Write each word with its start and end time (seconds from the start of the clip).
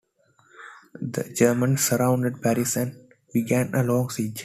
The 0.99 1.31
Germans 1.31 1.81
surrounded 1.83 2.41
Paris 2.41 2.75
and 2.77 2.97
began 3.31 3.75
a 3.75 3.83
long 3.83 4.09
siege. 4.09 4.39